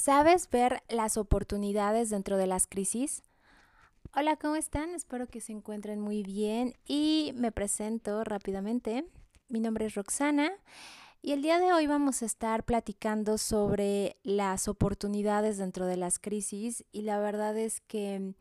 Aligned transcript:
¿Sabes 0.00 0.48
ver 0.48 0.82
las 0.88 1.18
oportunidades 1.18 2.08
dentro 2.08 2.38
de 2.38 2.46
las 2.46 2.66
crisis? 2.66 3.22
Hola, 4.16 4.36
¿cómo 4.36 4.56
están? 4.56 4.94
Espero 4.94 5.26
que 5.26 5.42
se 5.42 5.52
encuentren 5.52 6.00
muy 6.00 6.22
bien 6.22 6.72
y 6.86 7.32
me 7.34 7.52
presento 7.52 8.24
rápidamente. 8.24 9.04
Mi 9.50 9.60
nombre 9.60 9.84
es 9.84 9.94
Roxana 9.94 10.52
y 11.20 11.32
el 11.32 11.42
día 11.42 11.58
de 11.58 11.74
hoy 11.74 11.86
vamos 11.86 12.22
a 12.22 12.24
estar 12.24 12.64
platicando 12.64 13.36
sobre 13.36 14.16
las 14.22 14.68
oportunidades 14.68 15.58
dentro 15.58 15.84
de 15.84 15.98
las 15.98 16.18
crisis 16.18 16.82
y 16.92 17.02
la 17.02 17.20
verdad 17.20 17.58
es 17.58 17.82
que 17.82 18.32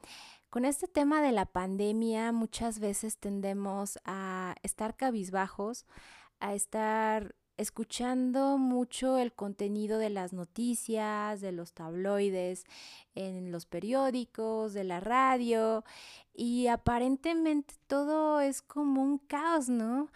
con 0.50 0.64
este 0.64 0.88
tema 0.88 1.22
de 1.22 1.34
la 1.34 1.46
pandemia 1.46 2.32
muchas 2.32 2.80
veces 2.80 3.18
tendemos 3.18 4.00
a 4.06 4.56
estar 4.64 4.96
cabizbajos, 4.96 5.86
a 6.40 6.54
estar 6.54 7.36
escuchando 7.60 8.58
mucho 8.58 9.18
el 9.18 9.34
contenido 9.34 10.00
de 10.00 10.10
las 10.10 10.32
noticias, 10.32 11.42
de 11.42 11.52
los 11.52 11.74
tabloides, 11.74 12.64
en 13.16 13.52
los 13.52 13.66
periódicos, 13.66 14.74
de 14.74 14.86
la 14.86 15.02
radio, 15.02 15.84
y 16.34 16.68
aparentemente 16.68 17.74
todo 17.88 18.40
es 18.40 18.62
como 18.62 19.04
un 19.04 19.18
caos, 19.18 19.68
¿no? 19.68 20.08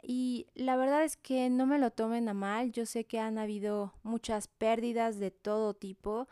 Y 0.00 0.46
la 0.54 0.76
verdad 0.76 1.02
es 1.02 1.16
que 1.16 1.50
no 1.50 1.66
me 1.66 1.80
lo 1.80 1.90
tomen 1.90 2.28
a 2.28 2.34
mal, 2.34 2.70
yo 2.70 2.86
sé 2.86 3.02
que 3.02 3.18
han 3.18 3.38
habido 3.38 3.92
muchas 4.04 4.46
pérdidas 4.46 5.18
de 5.18 5.32
todo 5.32 5.74
tipo, 5.74 6.28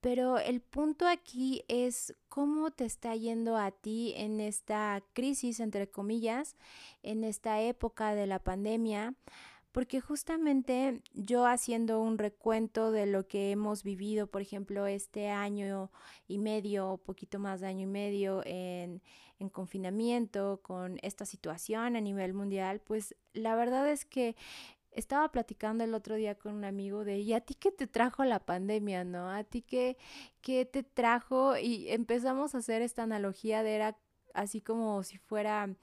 pero 0.00 0.38
el 0.38 0.62
punto 0.62 1.06
aquí 1.06 1.62
es 1.68 2.14
cómo 2.30 2.70
te 2.70 2.86
está 2.86 3.14
yendo 3.16 3.58
a 3.58 3.70
ti 3.70 4.14
en 4.16 4.40
esta 4.40 5.02
crisis, 5.12 5.60
entre 5.60 5.90
comillas, 5.90 6.56
en 7.02 7.22
esta 7.22 7.60
época 7.60 8.14
de 8.14 8.26
la 8.26 8.38
pandemia 8.38 9.14
porque 9.74 10.00
justamente 10.00 11.02
yo 11.14 11.46
haciendo 11.46 12.00
un 12.00 12.16
recuento 12.16 12.92
de 12.92 13.06
lo 13.06 13.26
que 13.26 13.50
hemos 13.50 13.82
vivido, 13.82 14.28
por 14.28 14.40
ejemplo, 14.40 14.86
este 14.86 15.30
año 15.30 15.90
y 16.28 16.38
medio, 16.38 16.98
poquito 16.98 17.40
más 17.40 17.60
de 17.60 17.66
año 17.66 17.82
y 17.82 17.86
medio 17.86 18.40
en, 18.46 19.02
en 19.40 19.48
confinamiento, 19.48 20.60
con 20.62 21.00
esta 21.02 21.26
situación 21.26 21.96
a 21.96 22.00
nivel 22.00 22.34
mundial, 22.34 22.82
pues 22.82 23.16
la 23.32 23.56
verdad 23.56 23.90
es 23.90 24.04
que 24.04 24.36
estaba 24.92 25.32
platicando 25.32 25.82
el 25.82 25.92
otro 25.94 26.14
día 26.14 26.36
con 26.36 26.54
un 26.54 26.64
amigo 26.64 27.04
de, 27.04 27.18
¿y 27.18 27.32
a 27.32 27.40
ti 27.40 27.54
qué 27.54 27.72
te 27.72 27.88
trajo 27.88 28.22
la 28.22 28.38
pandemia, 28.38 29.02
no? 29.02 29.28
¿A 29.28 29.42
ti 29.42 29.60
qué, 29.60 29.96
qué 30.40 30.66
te 30.66 30.84
trajo? 30.84 31.58
Y 31.58 31.88
empezamos 31.90 32.54
a 32.54 32.58
hacer 32.58 32.80
esta 32.80 33.02
analogía 33.02 33.64
de 33.64 33.74
era 33.74 33.98
así 34.34 34.60
como 34.60 35.02
si 35.02 35.18
fuera 35.18 35.74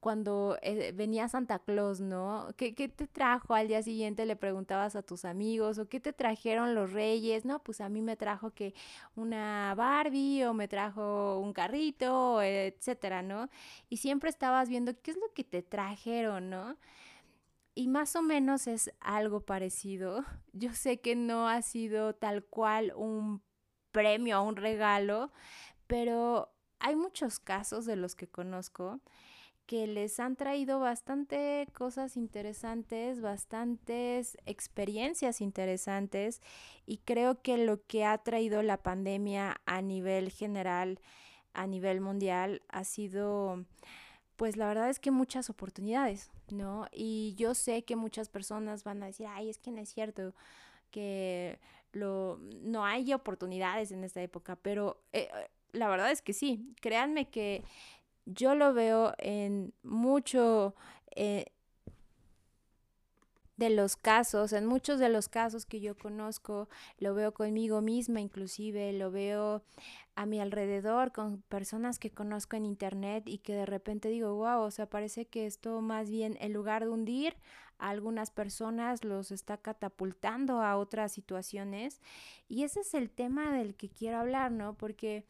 cuando 0.00 0.56
eh, 0.62 0.92
venía 0.94 1.28
Santa 1.28 1.58
Claus, 1.58 2.00
¿no? 2.00 2.48
¿Qué, 2.56 2.74
¿Qué, 2.74 2.88
te 2.88 3.06
trajo 3.06 3.54
al 3.54 3.68
día 3.68 3.82
siguiente? 3.82 4.26
Le 4.26 4.36
preguntabas 4.36 4.94
a 4.94 5.02
tus 5.02 5.24
amigos, 5.24 5.78
o 5.78 5.88
qué 5.88 5.98
te 5.98 6.12
trajeron 6.12 6.74
los 6.74 6.92
reyes, 6.92 7.44
¿no? 7.44 7.62
Pues 7.62 7.80
a 7.80 7.88
mí 7.88 8.00
me 8.00 8.16
trajo 8.16 8.52
que 8.52 8.74
una 9.16 9.74
Barbie, 9.76 10.44
o 10.44 10.54
me 10.54 10.68
trajo 10.68 11.38
un 11.40 11.52
carrito, 11.52 12.40
etcétera, 12.42 13.22
¿no? 13.22 13.48
Y 13.88 13.96
siempre 13.98 14.30
estabas 14.30 14.68
viendo 14.68 14.92
qué 15.02 15.10
es 15.10 15.16
lo 15.16 15.32
que 15.34 15.44
te 15.44 15.62
trajeron, 15.62 16.50
¿no? 16.50 16.76
Y 17.74 17.88
más 17.88 18.16
o 18.16 18.22
menos 18.22 18.66
es 18.66 18.92
algo 19.00 19.40
parecido. 19.40 20.24
Yo 20.52 20.74
sé 20.74 21.00
que 21.00 21.16
no 21.16 21.48
ha 21.48 21.62
sido 21.62 22.14
tal 22.14 22.44
cual 22.44 22.92
un 22.96 23.42
premio 23.90 24.40
o 24.40 24.44
un 24.44 24.56
regalo, 24.56 25.32
pero 25.86 26.52
hay 26.78 26.94
muchos 26.96 27.40
casos 27.40 27.84
de 27.86 27.96
los 27.96 28.14
que 28.14 28.28
conozco 28.28 29.00
que 29.68 29.86
les 29.86 30.18
han 30.18 30.34
traído 30.34 30.80
bastante 30.80 31.68
cosas 31.74 32.16
interesantes, 32.16 33.20
bastantes 33.20 34.38
experiencias 34.46 35.42
interesantes 35.42 36.40
y 36.86 36.96
creo 37.04 37.42
que 37.42 37.58
lo 37.58 37.84
que 37.86 38.06
ha 38.06 38.16
traído 38.16 38.62
la 38.62 38.78
pandemia 38.78 39.60
a 39.66 39.82
nivel 39.82 40.30
general, 40.30 40.98
a 41.52 41.66
nivel 41.66 42.00
mundial, 42.00 42.62
ha 42.70 42.82
sido 42.84 43.66
pues 44.36 44.56
la 44.56 44.68
verdad 44.68 44.88
es 44.88 45.00
que 45.00 45.10
muchas 45.10 45.50
oportunidades, 45.50 46.30
¿no? 46.48 46.86
Y 46.90 47.34
yo 47.36 47.54
sé 47.54 47.82
que 47.82 47.94
muchas 47.94 48.30
personas 48.30 48.84
van 48.84 49.02
a 49.02 49.06
decir, 49.06 49.26
ay, 49.28 49.50
es 49.50 49.58
que 49.58 49.70
no 49.70 49.82
es 49.82 49.90
cierto 49.90 50.32
que 50.90 51.58
lo, 51.92 52.38
no 52.62 52.86
hay 52.86 53.12
oportunidades 53.12 53.92
en 53.92 54.02
esta 54.02 54.22
época, 54.22 54.56
pero 54.56 55.02
eh, 55.12 55.28
la 55.72 55.88
verdad 55.88 56.10
es 56.10 56.22
que 56.22 56.32
sí, 56.32 56.72
créanme 56.80 57.28
que 57.28 57.62
yo 58.28 58.54
lo 58.54 58.74
veo 58.74 59.14
en 59.18 59.72
mucho 59.82 60.74
eh, 61.16 61.46
de 63.56 63.70
los 63.70 63.96
casos, 63.96 64.52
en 64.52 64.66
muchos 64.66 65.00
de 65.00 65.08
los 65.08 65.28
casos 65.28 65.66
que 65.66 65.80
yo 65.80 65.96
conozco, 65.96 66.68
lo 66.98 67.14
veo 67.14 67.34
conmigo 67.34 67.80
misma 67.80 68.20
inclusive, 68.20 68.92
lo 68.92 69.10
veo 69.10 69.62
a 70.14 70.26
mi 70.26 70.40
alrededor 70.40 71.10
con 71.12 71.42
personas 71.42 71.98
que 71.98 72.10
conozco 72.10 72.56
en 72.56 72.64
internet 72.64 73.24
y 73.26 73.38
que 73.38 73.54
de 73.54 73.66
repente 73.66 74.10
digo, 74.10 74.34
wow, 74.34 74.60
o 74.60 74.70
sea, 74.70 74.86
parece 74.86 75.26
que 75.26 75.46
esto 75.46 75.80
más 75.80 76.08
bien 76.08 76.36
en 76.40 76.52
lugar 76.52 76.84
de 76.84 76.90
hundir 76.90 77.34
a 77.78 77.88
algunas 77.88 78.30
personas 78.30 79.04
los 79.04 79.32
está 79.32 79.56
catapultando 79.56 80.60
a 80.62 80.76
otras 80.76 81.12
situaciones 81.12 82.00
y 82.48 82.62
ese 82.62 82.80
es 82.80 82.94
el 82.94 83.10
tema 83.10 83.52
del 83.52 83.74
que 83.74 83.88
quiero 83.88 84.18
hablar, 84.18 84.52
¿no? 84.52 84.74
Porque 84.74 85.24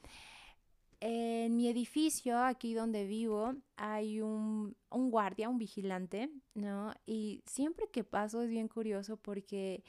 en 1.01 1.57
mi 1.57 1.69
edificio, 1.69 2.39
aquí 2.39 2.75
donde 2.75 3.07
vivo, 3.07 3.55
hay 3.77 4.21
un, 4.21 4.77
un, 4.91 5.11
guardia, 5.11 5.49
un 5.49 5.59
vigilante, 5.59 6.31
¿no? 6.55 6.93
Y 7.07 7.43
siempre 7.47 7.89
que 7.91 8.05
paso 8.05 8.43
es 8.43 8.49
bien 8.49 8.69
curioso 8.69 9.17
porque 9.17 9.85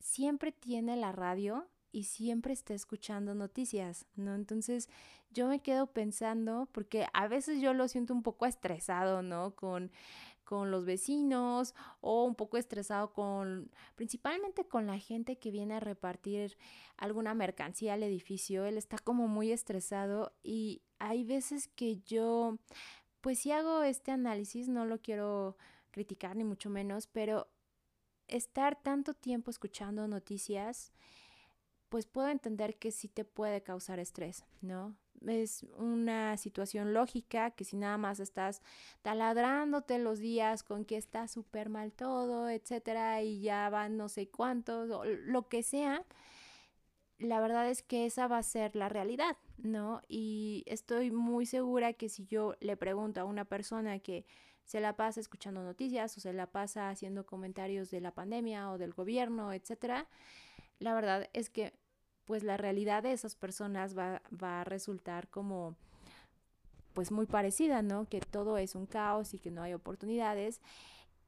siempre 0.00 0.52
tiene 0.52 0.96
la 0.96 1.12
radio 1.12 1.68
y 1.92 2.04
siempre 2.04 2.52
está 2.52 2.74
escuchando 2.74 3.34
noticias, 3.34 4.06
¿no? 4.16 4.34
Entonces 4.34 4.88
yo 5.30 5.48
me 5.48 5.60
quedo 5.60 5.86
pensando, 5.88 6.68
porque 6.72 7.06
a 7.12 7.28
veces 7.28 7.60
yo 7.60 7.74
lo 7.74 7.88
siento 7.88 8.14
un 8.14 8.22
poco 8.22 8.46
estresado, 8.46 9.22
¿no? 9.22 9.54
Con 9.54 9.90
con 10.48 10.70
los 10.70 10.86
vecinos 10.86 11.74
o 12.00 12.24
un 12.24 12.34
poco 12.34 12.56
estresado 12.56 13.12
con, 13.12 13.70
principalmente 13.96 14.66
con 14.66 14.86
la 14.86 14.98
gente 14.98 15.36
que 15.36 15.50
viene 15.50 15.74
a 15.74 15.80
repartir 15.80 16.56
alguna 16.96 17.34
mercancía 17.34 17.92
al 17.92 18.02
edificio. 18.02 18.64
Él 18.64 18.78
está 18.78 18.96
como 18.96 19.28
muy 19.28 19.52
estresado 19.52 20.32
y 20.42 20.80
hay 20.98 21.22
veces 21.22 21.68
que 21.68 21.98
yo, 21.98 22.56
pues 23.20 23.40
si 23.40 23.50
hago 23.52 23.82
este 23.82 24.10
análisis, 24.10 24.70
no 24.70 24.86
lo 24.86 25.02
quiero 25.02 25.58
criticar 25.90 26.34
ni 26.34 26.44
mucho 26.44 26.70
menos, 26.70 27.08
pero 27.08 27.48
estar 28.26 28.82
tanto 28.82 29.12
tiempo 29.12 29.50
escuchando 29.50 30.08
noticias, 30.08 30.94
pues 31.88 32.06
puedo 32.06 32.28
entender 32.28 32.76
que 32.78 32.90
sí 32.90 33.08
te 33.08 33.24
puede 33.24 33.62
causar 33.62 33.98
estrés, 33.98 34.44
¿no? 34.60 34.96
es 35.26 35.64
una 35.76 36.36
situación 36.36 36.94
lógica 36.94 37.50
que 37.50 37.64
si 37.64 37.76
nada 37.76 37.98
más 37.98 38.20
estás 38.20 38.62
taladrándote 39.02 39.98
los 39.98 40.18
días 40.18 40.62
con 40.62 40.84
que 40.84 40.96
está 40.96 41.28
súper 41.28 41.68
mal 41.68 41.92
todo, 41.92 42.48
etcétera, 42.48 43.22
y 43.22 43.40
ya 43.40 43.68
van 43.70 43.96
no 43.96 44.08
sé 44.08 44.28
cuántos, 44.28 44.90
o 44.90 45.04
lo 45.04 45.48
que 45.48 45.62
sea, 45.62 46.04
la 47.18 47.40
verdad 47.40 47.68
es 47.68 47.82
que 47.82 48.06
esa 48.06 48.28
va 48.28 48.38
a 48.38 48.42
ser 48.42 48.76
la 48.76 48.88
realidad, 48.88 49.36
¿no? 49.56 50.02
Y 50.08 50.62
estoy 50.66 51.10
muy 51.10 51.46
segura 51.46 51.92
que 51.92 52.08
si 52.08 52.26
yo 52.26 52.54
le 52.60 52.76
pregunto 52.76 53.20
a 53.20 53.24
una 53.24 53.44
persona 53.44 53.98
que 53.98 54.24
se 54.64 54.80
la 54.80 54.96
pasa 54.96 55.18
escuchando 55.18 55.62
noticias 55.62 56.16
o 56.16 56.20
se 56.20 56.32
la 56.32 56.46
pasa 56.46 56.90
haciendo 56.90 57.26
comentarios 57.26 57.90
de 57.90 58.00
la 58.00 58.14
pandemia 58.14 58.70
o 58.70 58.78
del 58.78 58.92
gobierno, 58.92 59.52
etcétera, 59.52 60.06
la 60.78 60.94
verdad 60.94 61.28
es 61.32 61.50
que 61.50 61.72
pues 62.24 62.42
la 62.42 62.56
realidad 62.56 63.02
de 63.02 63.12
esas 63.12 63.34
personas 63.34 63.96
va, 63.96 64.20
va 64.30 64.60
a 64.60 64.64
resultar 64.64 65.28
como 65.28 65.76
pues 66.92 67.10
muy 67.10 67.26
parecida, 67.26 67.80
¿no? 67.80 68.08
Que 68.08 68.20
todo 68.20 68.58
es 68.58 68.74
un 68.74 68.86
caos 68.86 69.32
y 69.32 69.38
que 69.38 69.50
no 69.50 69.62
hay 69.62 69.72
oportunidades. 69.72 70.60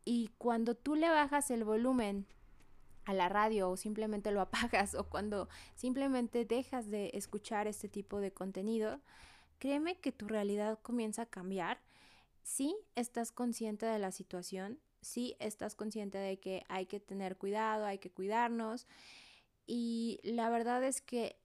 Y 0.04 0.30
cuando 0.36 0.74
tú 0.74 0.96
le 0.96 1.08
bajas 1.08 1.50
el 1.50 1.64
volumen 1.64 2.26
a 3.04 3.14
la 3.14 3.28
radio 3.28 3.70
o 3.70 3.76
simplemente 3.76 4.30
lo 4.30 4.40
apagas 4.42 4.94
o 4.94 5.04
cuando 5.04 5.48
simplemente 5.74 6.44
dejas 6.44 6.90
de 6.90 7.10
escuchar 7.14 7.66
este 7.66 7.88
tipo 7.88 8.20
de 8.20 8.32
contenido, 8.32 9.00
créeme 9.58 9.98
que 9.98 10.12
tu 10.12 10.28
realidad 10.28 10.78
comienza 10.82 11.22
a 11.22 11.26
cambiar. 11.26 11.80
Sí 12.42 12.76
estás 12.94 13.32
consciente 13.32 13.86
de 13.86 13.98
la 13.98 14.12
situación, 14.12 14.80
sí 15.02 15.36
estás 15.38 15.74
consciente 15.74 16.18
de 16.18 16.38
que 16.40 16.64
hay 16.68 16.86
que 16.86 17.00
tener 17.00 17.36
cuidado, 17.36 17.84
hay 17.84 17.98
que 17.98 18.10
cuidarnos 18.10 18.86
y 19.72 20.18
la 20.24 20.50
verdad 20.50 20.82
es 20.82 21.00
que 21.00 21.36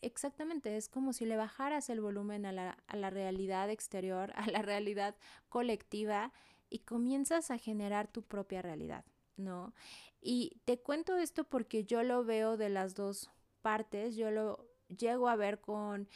exactamente 0.00 0.76
es 0.76 0.88
como 0.88 1.12
si 1.12 1.26
le 1.26 1.36
bajaras 1.36 1.90
el 1.90 2.00
volumen 2.00 2.46
a 2.46 2.52
la, 2.52 2.78
a 2.86 2.96
la 2.96 3.10
realidad 3.10 3.68
exterior, 3.68 4.32
a 4.36 4.46
la 4.46 4.62
realidad 4.62 5.16
colectiva 5.48 6.32
y 6.70 6.78
comienzas 6.80 7.50
a 7.50 7.58
generar 7.58 8.06
tu 8.06 8.22
propia 8.22 8.62
realidad, 8.62 9.04
¿no? 9.36 9.74
Y 10.20 10.60
te 10.64 10.78
cuento 10.78 11.16
esto 11.16 11.42
porque 11.42 11.82
yo 11.82 12.04
lo 12.04 12.24
veo 12.24 12.56
de 12.56 12.68
las 12.68 12.94
dos 12.94 13.32
partes, 13.60 14.14
yo 14.14 14.30
lo 14.30 14.68
llego 14.86 15.28
a 15.28 15.34
ver 15.34 15.60
con 15.60 16.08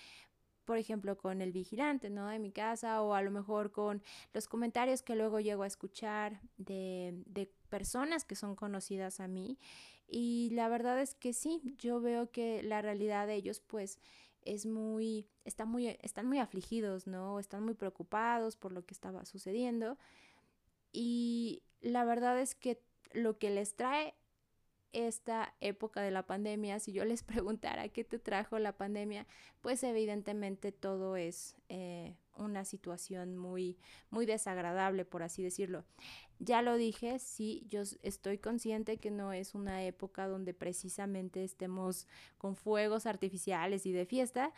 por 0.65 0.77
ejemplo, 0.77 1.17
con 1.17 1.41
el 1.41 1.51
vigilante, 1.51 2.11
¿no? 2.11 2.29
De 2.29 2.39
mi 2.39 2.53
casa 2.53 3.03
o 3.03 3.15
a 3.15 3.23
lo 3.23 3.31
mejor 3.31 3.73
con 3.73 4.03
los 4.35 4.47
comentarios 4.47 5.01
que 5.01 5.17
luego 5.17 5.41
llego 5.41 5.63
a 5.63 5.67
escuchar 5.67 6.43
de, 6.59 7.15
de 7.25 7.51
personas 7.69 8.25
que 8.25 8.35
son 8.35 8.57
conocidas 8.57 9.21
a 9.21 9.29
mí. 9.29 9.59
Y 10.07 10.51
la 10.53 10.69
verdad 10.69 11.01
es 11.01 11.15
que 11.15 11.33
sí, 11.33 11.61
yo 11.79 12.01
veo 12.01 12.31
que 12.31 12.63
la 12.63 12.83
realidad 12.83 13.27
de 13.27 13.35
ellos 13.35 13.61
pues 13.61 13.99
es 14.43 14.67
muy, 14.67 15.27
están 15.45 15.69
muy, 15.69 15.89
están 16.01 16.27
muy 16.27 16.39
afligidos, 16.39 17.07
¿no? 17.07 17.39
Están 17.39 17.65
muy 17.65 17.75
preocupados 17.75 18.57
por 18.57 18.73
lo 18.73 18.85
que 18.85 18.95
estaba 18.95 19.25
sucediendo. 19.25 19.99
Y 20.93 21.63
la 21.81 22.05
verdad 22.05 22.41
es 22.41 22.55
que 22.55 22.81
lo 23.13 23.39
que 23.39 23.51
les 23.51 23.77
trae 23.77 24.15
esta 24.93 25.55
época 25.61 26.01
de 26.01 26.11
la 26.11 26.27
pandemia, 26.27 26.81
si 26.81 26.93
yo 26.93 27.05
les 27.05 27.23
preguntara 27.25 27.89
qué 27.89 28.05
te 28.05 28.19
trajo 28.19 28.59
la 28.59 28.77
pandemia, 28.77 29.27
pues 29.61 29.83
evidentemente 29.83 30.73
todo 30.73 31.17
es 31.17 31.57
eh, 31.69 31.88
una 32.59 32.65
situación 32.65 33.37
muy, 33.37 33.79
muy 34.11 34.27
desagradable, 34.27 35.05
por 35.05 35.23
así 35.23 35.45
decirlo. 35.45 35.85
Ya 36.41 36.61
lo 36.61 36.77
dije, 36.77 37.21
sí, 37.21 37.65
yo 37.69 37.83
estoy 38.03 38.39
consciente 38.39 38.97
que 38.97 39.13
no 39.13 39.33
es 39.33 39.55
una 39.55 39.85
época 39.85 40.27
donde 40.27 40.55
precisamente 40.55 41.45
estemos 41.45 42.09
con 42.37 42.57
fuegos 42.57 43.07
artificiales 43.07 43.87
y 43.87 43.93
de 43.93 44.07
fiesta, 44.07 44.53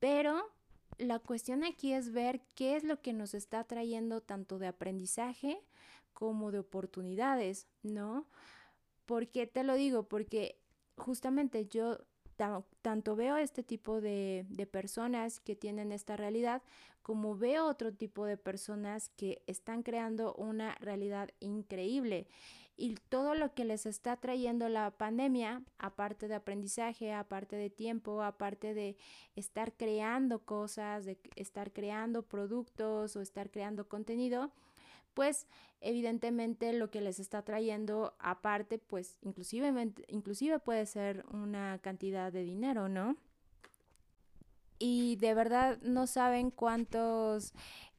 pero 0.00 0.50
la 0.98 1.20
cuestión 1.20 1.62
aquí 1.62 1.92
es 1.92 2.12
ver 2.12 2.40
qué 2.56 2.74
es 2.76 2.82
lo 2.82 3.00
que 3.00 3.12
nos 3.12 3.34
está 3.34 3.62
trayendo 3.62 4.20
tanto 4.20 4.58
de 4.58 4.66
aprendizaje 4.66 5.60
como 6.12 6.50
de 6.50 6.58
oportunidades, 6.58 7.68
¿no? 7.82 8.26
¿Por 9.06 9.28
qué 9.28 9.46
te 9.46 9.62
lo 9.62 9.74
digo? 9.74 10.08
Porque 10.08 10.58
justamente 10.96 11.66
yo 11.66 11.98
tanto 12.82 13.16
veo 13.16 13.36
este 13.36 13.62
tipo 13.62 14.00
de, 14.00 14.46
de, 14.48 14.66
personas 14.66 15.40
que 15.40 15.56
tienen 15.56 15.92
esta 15.92 16.16
realidad 16.16 16.62
como 17.02 17.36
veo 17.36 17.66
otro 17.66 17.92
tipo 17.92 18.24
de 18.24 18.38
personas 18.38 19.10
que 19.10 19.42
están 19.46 19.82
creando 19.82 20.34
una 20.34 20.74
realidad 20.76 21.28
increíble. 21.38 22.26
Y 22.76 22.96
todo 23.08 23.34
lo 23.34 23.54
que 23.54 23.64
les 23.64 23.86
está 23.86 24.16
trayendo 24.16 24.68
la 24.68 24.90
pandemia, 24.90 25.62
aparte 25.78 26.26
de 26.26 26.34
aprendizaje, 26.34 27.12
aparte 27.12 27.56
de 27.56 27.70
tiempo, 27.70 28.22
aparte 28.22 28.74
de 28.74 28.96
estar 29.36 29.74
creando 29.74 30.40
cosas, 30.40 31.04
de 31.04 31.18
estar 31.36 31.72
creando 31.72 32.22
productos 32.22 33.14
o 33.14 33.20
estar 33.20 33.50
creando 33.50 33.86
contenido, 33.86 34.50
pues 35.14 35.46
evidentemente 35.80 36.72
lo 36.72 36.90
que 36.90 37.00
les 37.00 37.18
está 37.20 37.42
trayendo 37.42 38.14
aparte, 38.18 38.78
pues 38.78 39.18
inclusive, 39.22 39.92
inclusive 40.08 40.58
puede 40.58 40.86
ser 40.86 41.24
una 41.32 41.78
cantidad 41.78 42.32
de 42.32 42.42
dinero, 42.42 42.88
¿no? 42.88 43.16
Y 44.78 45.16
de 45.16 45.34
verdad 45.34 45.78
no 45.82 46.06
saben 46.06 46.50
cuántos 46.50 47.54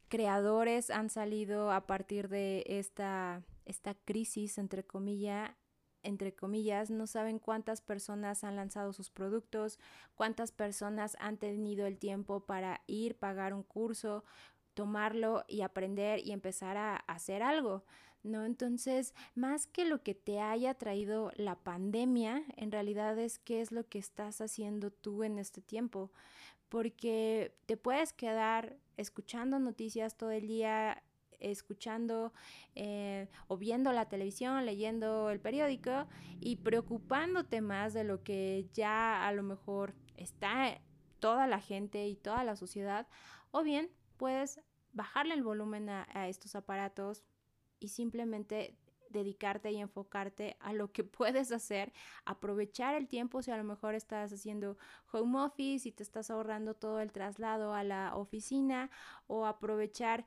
creadores 0.08 0.90
han 0.90 1.10
salido 1.10 1.72
a 1.72 1.88
partir 1.88 2.28
de 2.30 2.64
esta, 2.68 3.44
esta 3.66 3.94
crisis, 3.94 4.58
entre 4.58 4.84
comillas, 4.86 5.52
entre 6.06 6.36
comillas, 6.36 6.92
no 6.92 7.08
saben 7.08 7.40
cuántas 7.40 7.82
personas 7.82 8.44
han 8.44 8.56
lanzado 8.56 8.94
sus 8.94 9.10
productos, 9.10 9.80
cuántas 10.14 10.52
personas 10.52 11.18
han 11.20 11.38
tenido 11.38 11.88
el 11.88 11.98
tiempo 11.98 12.46
para 12.46 12.82
ir, 12.86 13.18
pagar 13.18 13.54
un 13.54 13.64
curso, 13.64 14.24
tomarlo 14.76 15.44
y 15.48 15.62
aprender 15.62 16.20
y 16.24 16.32
empezar 16.32 16.78
a 16.78 16.98
hacer 16.98 17.42
algo, 17.42 17.84
¿no? 18.22 18.46
Entonces, 18.46 19.16
más 19.34 19.66
que 19.66 19.86
lo 19.86 20.04
que 20.04 20.14
te 20.14 20.40
haya 20.40 20.76
traído 20.76 21.32
la 21.36 21.56
pandemia, 21.56 22.44
en 22.58 22.72
realidad 22.72 23.18
es 23.18 23.40
qué 23.40 23.62
es 23.62 23.72
lo 23.72 23.88
que 23.88 23.98
estás 23.98 24.42
haciendo 24.42 24.92
tú 24.92 25.24
en 25.24 25.40
este 25.40 25.62
tiempo, 25.62 26.12
porque 26.70 27.56
te 27.66 27.78
puedes 27.78 28.14
quedar 28.14 28.78
escuchando 28.98 29.60
noticias 29.60 30.18
todo 30.18 30.32
el 30.32 30.48
día, 30.48 31.04
escuchando 31.40 32.34
eh, 32.76 33.28
o 33.48 33.58
viendo 33.58 33.92
la 33.92 34.10
televisión, 34.10 34.66
leyendo 34.66 35.30
el 35.30 35.40
periódico 35.40 36.08
y 36.40 36.58
preocupándote 36.58 37.62
más 37.62 37.94
de 37.94 38.04
lo 38.04 38.24
que 38.24 38.68
ya 38.74 39.28
a 39.28 39.32
lo 39.32 39.44
mejor 39.44 39.94
está 40.18 40.82
toda 41.20 41.48
la 41.48 41.60
gente 41.60 42.08
y 42.08 42.16
toda 42.16 42.44
la 42.44 42.56
sociedad, 42.56 43.08
o 43.52 43.64
bien 43.64 43.90
puedes 44.18 44.60
bajarle 44.94 45.34
el 45.34 45.44
volumen 45.44 45.90
a, 45.90 46.28
estos 46.28 46.56
aparatos 46.56 47.24
y 47.80 47.90
simplemente 47.90 48.76
dedicarte 49.10 49.72
y 49.72 49.78
enfocarte 49.78 50.58
a 50.60 50.74
lo 50.74 50.92
que 50.92 51.04
puedes 51.04 51.52
hacer, 51.52 51.94
aprovechar 52.26 52.96
el 52.96 53.08
tiempo 53.08 53.42
si 53.42 53.52
a 53.52 53.58
lo 53.58 53.64
mejor 53.64 53.96
estás 53.96 54.32
haciendo 54.34 54.78
home 55.12 55.40
office 55.40 55.88
y 55.88 55.92
te 55.92 56.04
estás 56.04 56.30
ahorrando 56.32 56.74
todo 56.74 57.00
el 57.00 57.12
traslado 57.12 57.74
a 57.74 57.84
la 57.84 58.16
oficina 58.16 58.90
o 59.28 59.46
aprovechar 59.46 60.26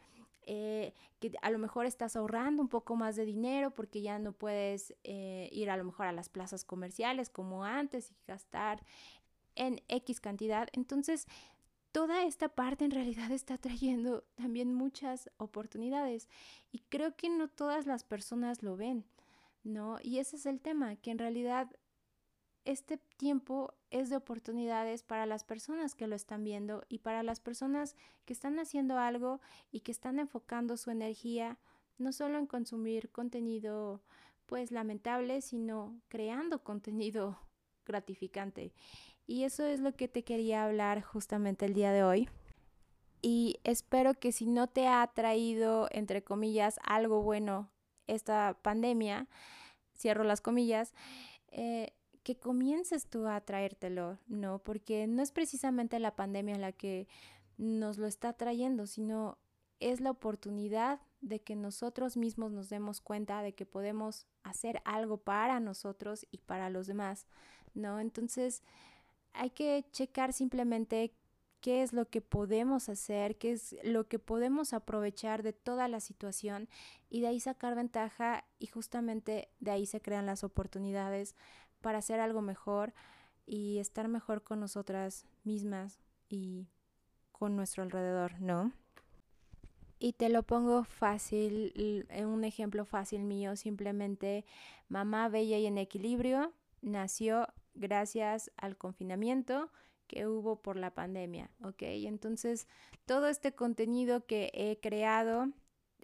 eh, 0.50 0.94
que 1.20 1.32
a 1.42 1.50
lo 1.50 1.58
mejor 1.58 1.84
estás 1.84 2.16
ahorrando 2.16 2.62
un 2.62 2.68
poco 2.68 2.96
más 2.96 3.16
de 3.16 3.26
dinero 3.26 3.70
porque 3.70 4.00
ya 4.00 4.18
no 4.18 4.32
puedes 4.32 4.94
eh, 5.04 5.50
ir 5.52 5.68
a 5.68 5.76
lo 5.76 5.84
mejor 5.84 6.06
a 6.06 6.12
las 6.12 6.30
plazas 6.30 6.64
comerciales 6.64 7.28
como 7.28 7.64
antes 7.64 8.10
y 8.10 8.14
gastar 8.26 8.82
en 9.56 9.82
X 9.88 10.20
cantidad. 10.20 10.68
Entonces, 10.72 11.26
toda 11.98 12.22
esta 12.22 12.48
parte 12.48 12.84
en 12.84 12.92
realidad 12.92 13.32
está 13.32 13.58
trayendo 13.58 14.22
también 14.36 14.72
muchas 14.72 15.30
oportunidades 15.36 16.28
y 16.70 16.78
creo 16.88 17.16
que 17.16 17.28
no 17.28 17.48
todas 17.48 17.86
las 17.86 18.04
personas 18.04 18.62
lo 18.62 18.76
ven, 18.76 19.04
¿no? 19.64 19.98
Y 20.00 20.20
ese 20.20 20.36
es 20.36 20.46
el 20.46 20.60
tema, 20.60 20.94
que 20.94 21.10
en 21.10 21.18
realidad 21.18 21.68
este 22.64 22.98
tiempo 23.16 23.74
es 23.90 24.10
de 24.10 24.16
oportunidades 24.16 25.02
para 25.02 25.26
las 25.26 25.42
personas 25.42 25.96
que 25.96 26.06
lo 26.06 26.14
están 26.14 26.44
viendo 26.44 26.84
y 26.88 26.98
para 26.98 27.24
las 27.24 27.40
personas 27.40 27.96
que 28.26 28.32
están 28.32 28.60
haciendo 28.60 28.96
algo 28.96 29.40
y 29.72 29.80
que 29.80 29.90
están 29.90 30.20
enfocando 30.20 30.76
su 30.76 30.92
energía 30.92 31.58
no 31.96 32.12
solo 32.12 32.38
en 32.38 32.46
consumir 32.46 33.10
contenido 33.10 34.04
pues 34.46 34.70
lamentable, 34.70 35.40
sino 35.40 36.00
creando 36.06 36.62
contenido 36.62 37.40
gratificante. 37.84 38.72
Y 39.28 39.44
eso 39.44 39.66
es 39.66 39.80
lo 39.80 39.94
que 39.94 40.08
te 40.08 40.24
quería 40.24 40.64
hablar 40.64 41.02
justamente 41.02 41.66
el 41.66 41.74
día 41.74 41.92
de 41.92 42.02
hoy. 42.02 42.30
Y 43.20 43.60
espero 43.62 44.14
que 44.14 44.32
si 44.32 44.46
no 44.46 44.68
te 44.68 44.88
ha 44.88 45.06
traído, 45.14 45.86
entre 45.90 46.24
comillas, 46.24 46.80
algo 46.82 47.22
bueno 47.22 47.70
esta 48.06 48.58
pandemia, 48.62 49.28
cierro 49.94 50.24
las 50.24 50.40
comillas, 50.40 50.94
eh, 51.48 51.92
que 52.22 52.38
comiences 52.38 53.06
tú 53.06 53.26
a 53.26 53.42
traértelo, 53.42 54.18
¿no? 54.28 54.60
Porque 54.60 55.06
no 55.06 55.20
es 55.20 55.30
precisamente 55.30 55.98
la 55.98 56.16
pandemia 56.16 56.56
la 56.56 56.72
que 56.72 57.06
nos 57.58 57.98
lo 57.98 58.06
está 58.06 58.32
trayendo, 58.32 58.86
sino 58.86 59.36
es 59.78 60.00
la 60.00 60.10
oportunidad 60.10 61.02
de 61.20 61.40
que 61.40 61.54
nosotros 61.54 62.16
mismos 62.16 62.52
nos 62.52 62.70
demos 62.70 63.02
cuenta 63.02 63.42
de 63.42 63.52
que 63.52 63.66
podemos 63.66 64.26
hacer 64.42 64.80
algo 64.86 65.18
para 65.18 65.60
nosotros 65.60 66.26
y 66.30 66.38
para 66.38 66.70
los 66.70 66.86
demás, 66.86 67.26
¿no? 67.74 68.00
Entonces, 68.00 68.62
hay 69.32 69.50
que 69.50 69.86
checar 69.92 70.32
simplemente 70.32 71.12
qué 71.60 71.82
es 71.82 71.92
lo 71.92 72.08
que 72.08 72.20
podemos 72.20 72.88
hacer, 72.88 73.36
qué 73.36 73.52
es 73.52 73.76
lo 73.82 74.06
que 74.06 74.18
podemos 74.18 74.72
aprovechar 74.72 75.42
de 75.42 75.52
toda 75.52 75.88
la 75.88 76.00
situación 76.00 76.68
y 77.10 77.20
de 77.20 77.28
ahí 77.28 77.40
sacar 77.40 77.74
ventaja 77.74 78.44
y 78.58 78.66
justamente 78.66 79.48
de 79.60 79.72
ahí 79.72 79.86
se 79.86 80.00
crean 80.00 80.26
las 80.26 80.44
oportunidades 80.44 81.34
para 81.80 81.98
hacer 81.98 82.20
algo 82.20 82.42
mejor 82.42 82.94
y 83.46 83.78
estar 83.78 84.08
mejor 84.08 84.42
con 84.42 84.60
nosotras 84.60 85.26
mismas 85.44 86.00
y 86.28 86.68
con 87.32 87.56
nuestro 87.56 87.82
alrededor, 87.82 88.40
¿no? 88.40 88.72
Y 90.00 90.12
te 90.12 90.28
lo 90.28 90.44
pongo 90.44 90.84
fácil, 90.84 92.06
en 92.08 92.26
un 92.26 92.44
ejemplo 92.44 92.84
fácil 92.84 93.24
mío, 93.24 93.56
simplemente 93.56 94.44
mamá 94.88 95.28
bella 95.28 95.58
y 95.58 95.66
en 95.66 95.78
equilibrio 95.78 96.52
nació 96.82 97.48
gracias 97.78 98.50
al 98.56 98.76
confinamiento 98.76 99.70
que 100.06 100.26
hubo 100.26 100.56
por 100.56 100.76
la 100.76 100.94
pandemia, 100.94 101.50
¿ok? 101.62 101.82
Entonces, 101.82 102.66
todo 103.06 103.28
este 103.28 103.54
contenido 103.54 104.26
que 104.26 104.50
he 104.54 104.80
creado, 104.80 105.52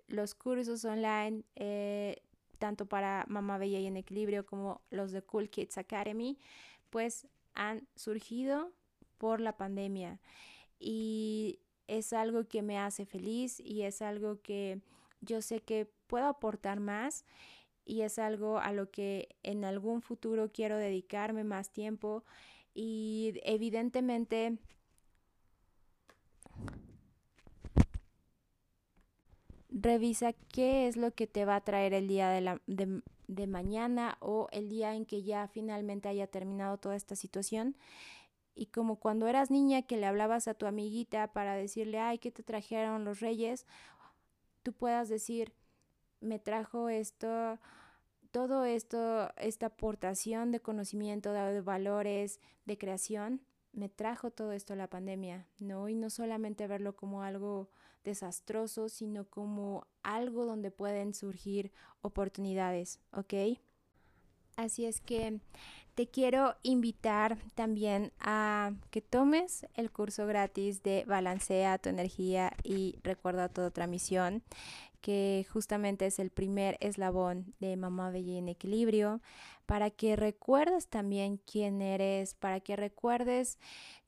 los 0.07 0.35
cursos 0.35 0.85
online, 0.85 1.43
eh, 1.57 2.23
tanto 2.59 2.87
para 2.87 3.25
Mamá 3.28 3.59
Bella 3.59 3.78
y 3.81 3.87
en 3.87 3.97
Equilibrio 3.97 4.47
como 4.47 4.83
los 4.90 5.11
de 5.11 5.23
Cool 5.23 5.49
Kids 5.49 5.78
Academy, 5.78 6.38
pues 6.90 7.26
han 7.54 7.88
surgido 7.97 8.73
por 9.19 9.40
la 9.40 9.57
pandemia. 9.57 10.21
Y 10.78 11.61
es 11.88 12.12
algo 12.12 12.47
que 12.47 12.62
me 12.62 12.78
hace 12.78 13.07
feliz 13.07 13.61
y 13.61 13.83
es 13.83 14.02
algo 14.02 14.40
que 14.43 14.81
yo 15.21 15.40
sé 15.43 15.61
que 15.61 15.90
puedo 16.07 16.26
aportar 16.26 16.81
más 16.81 17.25
y 17.85 18.03
es 18.03 18.19
algo 18.19 18.59
a 18.59 18.73
lo 18.73 18.91
que 18.91 19.29
en 19.43 19.64
algún 19.64 20.03
futuro 20.03 20.50
quiero 20.53 20.76
dedicarme 20.79 21.45
más 21.45 21.71
tiempo 21.71 22.25
y 22.75 23.41
evidentemente 23.45 24.59
revisa 29.71 30.33
qué 30.53 30.87
es 30.88 30.97
lo 30.97 31.12
que 31.14 31.26
te 31.26 31.45
va 31.45 31.57
a 31.57 31.64
traer 31.64 31.95
el 31.95 32.09
día 32.09 32.29
de, 32.31 32.41
la, 32.41 32.61
de, 32.67 33.03
de 33.29 33.47
mañana 33.47 34.17
o 34.21 34.49
el 34.53 34.69
día 34.69 34.95
en 34.95 35.05
que 35.07 35.23
ya 35.23 35.49
finalmente 35.49 36.09
haya 36.09 36.26
terminado 36.26 36.79
toda 36.79 36.97
esta 36.97 37.17
situación 37.17 37.76
Y 38.55 38.67
como 38.67 38.97
cuando 39.00 39.29
eras 39.29 39.50
niña 39.50 39.83
que 39.83 39.97
le 39.99 40.07
hablabas 40.07 40.49
a 40.49 40.55
tu 40.55 40.67
amiguita 40.67 41.33
para 41.33 41.55
decirle, 41.57 42.00
ay, 42.00 42.19
¿qué 42.19 42.31
te 42.33 42.43
trajeron 42.43 43.05
los 43.05 43.21
reyes? 43.21 43.67
Tú 44.62 44.73
puedas 44.73 45.09
decir, 45.09 45.53
me 46.21 46.38
trajo 46.38 46.88
esto, 46.88 47.59
todo 48.30 48.64
esto, 48.64 49.30
esta 49.37 49.66
aportación 49.66 50.50
de 50.50 50.61
conocimiento, 50.61 51.33
de 51.33 51.61
valores, 51.61 52.40
de 52.64 52.78
creación, 52.78 53.42
me 53.73 53.88
trajo 53.88 54.30
todo 54.30 54.52
esto 54.52 54.75
la 54.76 54.88
pandemia, 54.88 55.47
¿no? 55.59 55.88
Y 55.88 55.94
no 55.94 56.11
solamente 56.11 56.66
verlo 56.66 56.97
como 56.97 57.23
algo 57.23 57.68
desastroso, 58.04 58.88
sino 58.88 59.25
como 59.25 59.87
algo 60.02 60.44
donde 60.44 60.71
pueden 60.71 61.14
surgir 61.14 61.73
oportunidades, 62.02 63.00
¿ok? 63.12 63.35
Así 64.56 64.85
es 64.85 65.00
que 65.00 65.40
te 65.94 66.09
quiero 66.09 66.56
invitar 66.62 67.38
también 67.54 68.12
a 68.21 68.73
que 68.90 69.00
tomes 69.00 69.66
el 69.75 69.90
curso 69.90 70.26
gratis 70.26 70.83
de 70.83 71.04
Balancea 71.06 71.78
tu 71.78 71.88
energía 71.88 72.52
y 72.62 72.99
recuerda 73.02 73.49
toda 73.49 73.68
otra 73.68 73.87
misión, 73.87 74.42
que 75.04 75.46
justamente 75.52 76.06
es 76.06 76.18
el 76.18 76.30
primer 76.30 76.78
eslabón 76.80 77.54
de 77.61 77.76
Mamá 77.76 78.08
Bella 78.08 78.38
en 78.38 78.49
Equilibrio, 78.49 79.20
para 79.66 79.90
que 79.90 80.16
recuerdes 80.16 80.88
también 80.88 81.37
quién 81.37 81.82
eres, 81.82 82.32
para 82.32 82.61
que 82.61 82.75
recuerdes 82.75 83.58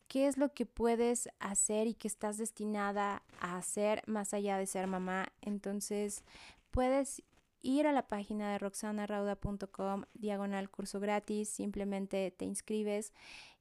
qué 0.08 0.26
es 0.26 0.38
lo 0.38 0.54
que 0.54 0.64
puedes 0.64 1.28
hacer 1.38 1.86
y 1.86 1.92
que 1.92 2.08
estás 2.08 2.38
destinada 2.38 3.22
a 3.40 3.58
hacer 3.58 4.04
más 4.06 4.32
allá 4.32 4.56
de 4.56 4.64
ser 4.64 4.86
mamá. 4.86 5.28
Entonces, 5.42 6.24
puedes 6.70 7.22
ir 7.60 7.86
a 7.86 7.92
la 7.92 8.08
página 8.08 8.52
de 8.52 8.58
roxanarauda.com, 8.58 10.04
diagonal 10.14 10.70
curso 10.70 10.98
gratis, 10.98 11.50
simplemente 11.50 12.30
te 12.30 12.46
inscribes 12.46 13.12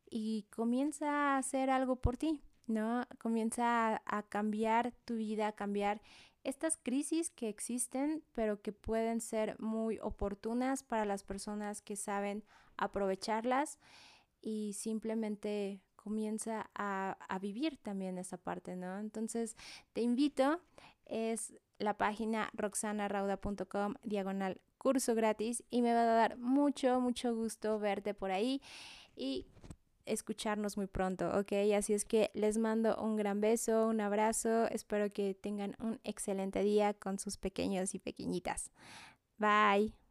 y 0.10 0.44
comienza 0.56 1.10
a 1.10 1.38
hacer 1.40 1.70
algo 1.70 1.98
por 1.98 2.16
ti, 2.16 2.40
¿no? 2.66 3.06
Comienza 3.20 3.96
a, 3.96 4.02
a 4.06 4.24
cambiar 4.24 4.94
tu 5.04 5.16
vida, 5.16 5.50
a 5.50 5.52
cambiar 5.52 6.02
estas 6.46 6.78
crisis 6.78 7.30
que 7.30 7.50
existen, 7.50 8.24
pero 8.34 8.62
que 8.62 8.72
pueden 8.72 9.20
ser 9.20 9.60
muy 9.60 10.00
oportunas 10.00 10.84
para 10.84 11.04
las 11.04 11.24
personas 11.24 11.82
que 11.82 11.96
saben 11.96 12.44
aprovecharlas 12.78 13.80
y 14.42 14.74
simplemente 14.74 15.82
comienza 15.96 16.70
a, 16.76 17.18
a, 17.28 17.40
vivir 17.40 17.78
también 17.78 18.20
esa 18.20 18.38
parte, 18.38 18.76
¿no? 18.76 19.00
Entonces, 19.00 19.58
te 19.94 20.02
invito, 20.02 20.62
es 21.06 21.54
la 21.80 21.98
página 21.98 22.52
roxanarauda.com 22.54 23.96
diagonal 24.04 24.62
curso 24.78 25.16
gratis 25.16 25.64
y 25.72 25.82
me 25.82 25.94
va 25.94 26.02
a 26.02 26.16
dar 26.16 26.38
mucho, 26.38 27.02
mucho 27.02 27.36
gusto 27.36 27.80
verte 27.80 28.14
por 28.14 28.30
ahí 28.30 28.62
y 29.16 29.48
escucharnos 30.06 30.78
muy 30.78 30.88
pronto, 30.88 31.30
¿ok? 31.38 31.54
Así 31.76 31.94
es 31.94 32.06
que 32.06 32.32
les 32.34 32.58
mando 32.58 32.96
un 33.02 33.16
gran 33.16 33.42
beso, 33.42 33.88
un 33.88 34.02
abrazo, 34.02 34.68
espero 34.68 35.12
que 35.12 35.34
tengan 35.34 35.76
un 35.80 36.00
excelente 36.04 36.64
día 36.64 36.94
con 36.94 37.20
sus 37.20 37.38
pequeños 37.38 37.96
y 37.96 38.00
pequeñitas. 38.00 38.72
Bye. 39.38 40.05